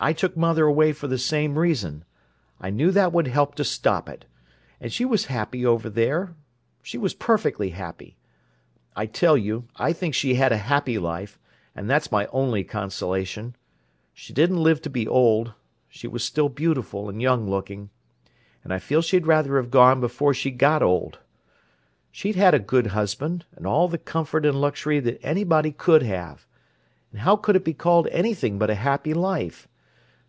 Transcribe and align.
I 0.00 0.12
took 0.12 0.36
mother 0.36 0.64
away 0.64 0.92
for 0.92 1.08
the 1.08 1.18
same 1.18 1.58
reason. 1.58 2.04
I 2.60 2.70
knew 2.70 2.92
that 2.92 3.12
would 3.12 3.26
help 3.26 3.56
to 3.56 3.64
stop 3.64 4.08
it. 4.08 4.26
And 4.80 4.92
she 4.92 5.04
was 5.04 5.24
happy 5.24 5.66
over 5.66 5.90
there—she 5.90 6.96
was 6.96 7.14
perfectly 7.14 7.70
happy. 7.70 8.16
I 8.94 9.06
tell 9.06 9.36
you, 9.36 9.66
I 9.74 9.92
think 9.92 10.14
she 10.14 10.34
had 10.36 10.52
a 10.52 10.56
happy 10.72 11.00
life, 11.00 11.40
and 11.74 11.90
that's 11.90 12.12
my 12.12 12.26
only 12.26 12.62
consolation. 12.62 13.56
She 14.12 14.32
didn't 14.32 14.62
live 14.62 14.80
to 14.82 14.88
be 14.88 15.08
old; 15.08 15.54
she 15.88 16.06
was 16.06 16.22
still 16.22 16.48
beautiful 16.48 17.08
and 17.08 17.20
young 17.20 17.50
looking, 17.50 17.90
and 18.62 18.72
I 18.72 18.78
feel 18.78 19.02
she'd 19.02 19.26
rather 19.26 19.56
have 19.56 19.68
gone 19.72 19.98
before 20.00 20.32
she 20.32 20.52
got 20.52 20.80
old. 20.80 21.18
She'd 22.12 22.36
had 22.36 22.54
a 22.54 22.60
good 22.60 22.86
husband, 22.86 23.46
and 23.56 23.66
all 23.66 23.88
the 23.88 23.98
comfort 23.98 24.46
and 24.46 24.60
luxury 24.60 25.00
that 25.00 25.18
anybody 25.24 25.72
could 25.72 26.04
have—and 26.04 27.22
how 27.22 27.34
could 27.34 27.56
it 27.56 27.64
be 27.64 27.74
called 27.74 28.06
anything 28.12 28.60
but 28.60 28.70
a 28.70 28.76
happy 28.76 29.12
life? 29.12 29.66